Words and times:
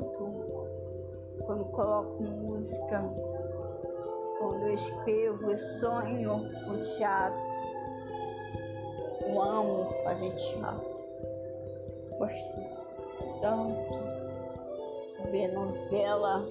canto, 0.00 0.66
quando 1.44 1.64
coloco 1.66 2.22
música, 2.22 3.02
quando 4.38 4.66
eu 4.66 4.74
escrevo, 4.74 5.50
eu 5.50 5.56
sonho 5.56 6.40
com 6.66 6.78
teatro. 6.78 7.40
Eu 9.26 9.42
amo 9.42 9.90
fazer 10.02 10.30
teatro. 10.34 10.90
Gosto 12.18 12.60
tanto 13.40 15.30
ver 15.30 15.52
novela. 15.52 16.46